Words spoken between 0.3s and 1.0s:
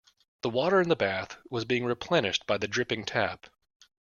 The water in the